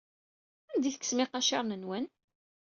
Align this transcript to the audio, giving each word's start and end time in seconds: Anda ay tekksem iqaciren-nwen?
Anda 0.73 0.87
ay 0.89 0.93
tekksem 0.95 1.23
iqaciren-nwen? 1.23 2.05